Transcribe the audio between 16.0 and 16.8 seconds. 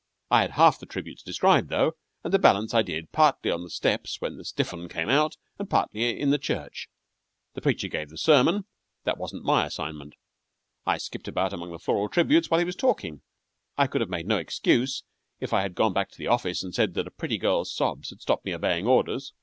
to the office and